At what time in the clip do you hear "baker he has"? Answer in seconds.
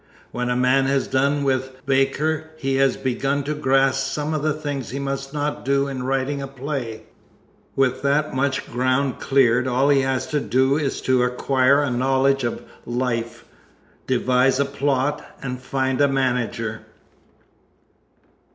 1.85-2.97